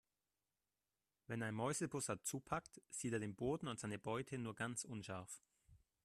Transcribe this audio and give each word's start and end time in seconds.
Wenn 1.27 1.43
ein 1.43 1.53
Mäusebussard 1.53 2.25
zupackt, 2.25 2.81
sieht 2.89 3.13
er 3.13 3.19
den 3.19 3.35
Boden 3.35 3.67
und 3.67 3.79
seine 3.79 3.99
Beute 3.99 4.39
nur 4.39 4.55
ganz 4.55 4.83
unscharf. 4.83 5.43